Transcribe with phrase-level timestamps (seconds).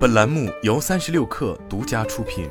[0.00, 2.48] 本栏目由三十六氪独家出品。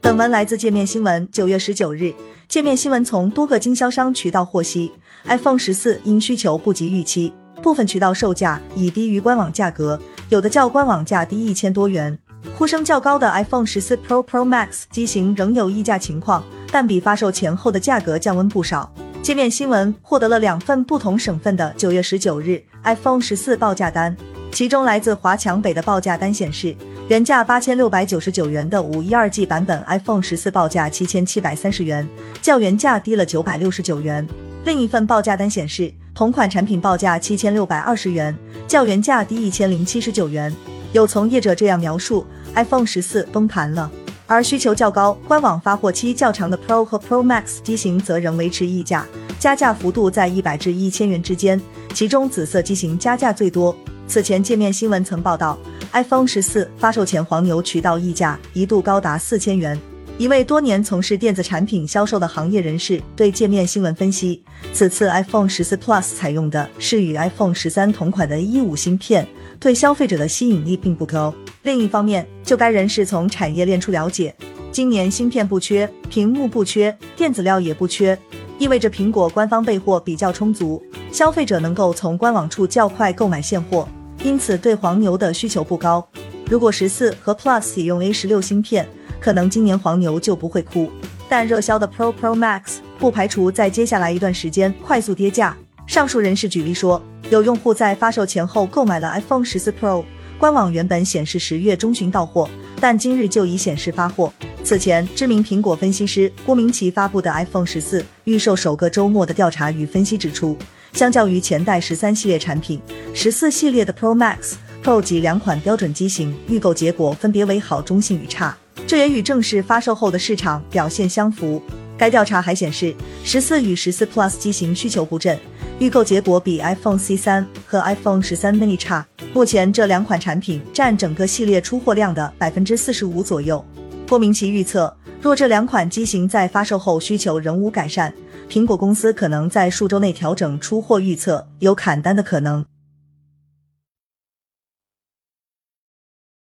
[0.00, 1.28] 本文来自界面新闻。
[1.30, 2.12] 九月十九日，
[2.48, 4.90] 界面新闻从多个经销商渠道获悉
[5.26, 7.32] ，iPhone 十四因需求不及预期，
[7.62, 12.18] 部分渠道售价已低于官网价格，有的较官网价低一千多元。
[12.58, 18.92] 呼声较高的 iPhone 十四 Pro Pro Max 机型仍有溢价情况，但比发售前后的价格降温不少。
[19.26, 24.16] 界面新闻获得了两份不同省份的九月十九日 iPhone 十四报价单，
[24.52, 26.72] 其中来自华强北的报价单显示，
[27.08, 32.08] 原价八千六百九十九元的五一二 G 版本 iPhone 十四报价七千七百三十元，
[32.40, 34.24] 较原价低了九百六十九元。
[34.64, 38.32] 另一份报价单显示，同款产品报价七千六百二十元，
[38.68, 40.54] 较原价低一千零七十九元。
[40.92, 42.24] 有从业者这样描述。
[42.54, 43.90] iPhone 十四崩盘了，
[44.26, 49.06] 而需求较高、官网发货期较长的 Pro 和 Pro Max 机型则仍维持溢价，
[49.38, 51.60] 加价幅度在一百至一千元之间，
[51.94, 53.76] 其中紫色机型加价最多。
[54.08, 55.58] 此前界面新闻曾报道
[55.92, 59.80] ，iPhone 十四发售前黄牛渠道溢价一度高达四千元。
[60.18, 64.42] 一位多年从事电子产品销售的行业人士对界面新闻分析，
[64.72, 69.28] 此次 iPhone 十四 Plus 采用的是与 iPhone 十三同款的 A 五芯片，
[69.60, 71.34] 对消费者的吸引力并不高。
[71.66, 74.32] 另一方面，就该人士从产业链处了解，
[74.70, 78.16] 今年芯片不缺，屏幕不缺，电子料也不缺，
[78.56, 83.88] 意味着苹果官方备货比较充足，消费者能够从官网处较快购买现货，
[84.22, 86.08] 因此对黄牛的需求不高。
[86.48, 88.86] 如果十四和 Plus 也用 A 十六芯片，
[89.18, 90.88] 可能今年黄牛就不会哭，
[91.28, 95.56] 但热销的 Pro Pro Max 不排除在接下来一段时间快速跌价。
[95.84, 100.04] 上述人士举例说，有用户在发售前后购买了 iPhone 十四 Pro，
[100.38, 102.48] 官网原本显示十月中旬到货，
[102.78, 104.32] 但今日就已显示发货。
[104.62, 110.56] 此前，知名苹果分析师郭明奇发布的 iPhone 十四预售首个周末的调查与分析指出，
[110.92, 112.80] 相较于前代十三系列产品，
[113.14, 118.56] 十四系列的 Pro Max、Pro 及两款标准机型预购结果分别为好、中性与差。
[118.86, 121.62] 这也与正式发售后的市场表现相符。
[121.98, 125.38] 该调查还显示，十四与十四 Plus 机型需求不振，
[125.78, 129.06] 预购结果比 iPhone C 三和 iPhone 十三 mini 差。
[129.34, 133.62] 目前这两款产品占整个系列出货量的百分之四十五左右。
[134.08, 138.10] 郭明奇预测，若这两款机型在发售后需求仍无改善，
[138.48, 142.64] 苹果公司可能在数周内调整出货预测，有砍单的可能。